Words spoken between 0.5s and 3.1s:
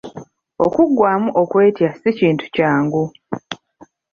Okuggwaamu okwetya si Kintu kyangu.